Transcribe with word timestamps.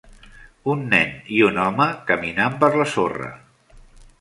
Un 0.75 0.81
nen 0.93 1.11
i 1.35 1.43
un 1.49 1.61
home 1.65 1.87
caminant 2.09 2.57
per 2.65 2.71
la 2.81 2.89
sorra. 2.95 3.31